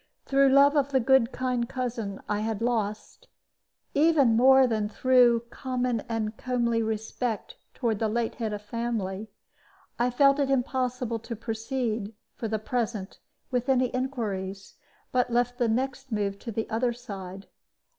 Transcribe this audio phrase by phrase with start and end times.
[0.25, 3.27] Through love of the good kind cousin I had lost,
[3.93, 9.27] even more than through common and comely respect toward the late head of the family,
[9.99, 13.19] I felt it impossible to proceed, for the present,
[13.51, 14.73] with any inquiries,
[15.11, 17.45] but left the next move to the other side.